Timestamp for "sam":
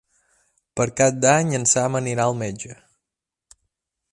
1.73-1.99